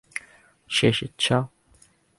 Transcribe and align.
শেষ 0.69 0.97
ইচ্ছা! 1.03 1.37